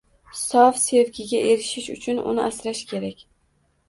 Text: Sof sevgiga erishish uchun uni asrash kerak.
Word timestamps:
Sof 0.43 0.77
sevgiga 0.83 1.41
erishish 1.49 1.89
uchun 1.97 2.21
uni 2.31 2.43
asrash 2.47 2.81
kerak. 2.93 3.23